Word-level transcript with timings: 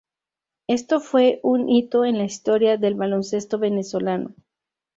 Esto 0.65 0.99
fue 0.99 1.39
un 1.43 1.69
hito 1.69 2.05
en 2.05 2.17
la 2.17 2.23
historia 2.23 2.75
del 2.77 2.95
baloncesto 2.95 3.59
venezolano. 3.59 4.33